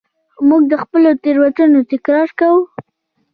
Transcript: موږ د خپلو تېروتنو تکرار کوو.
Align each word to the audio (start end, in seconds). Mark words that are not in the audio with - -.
موږ 0.47 0.61
د 0.71 0.73
خپلو 0.83 1.09
تېروتنو 1.23 1.79
تکرار 1.91 2.29
کوو. 2.39 2.61